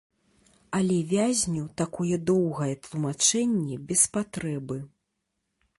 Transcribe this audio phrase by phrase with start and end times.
[0.77, 4.77] Але вязню такое доўгае тлумачэнне без патрэбы.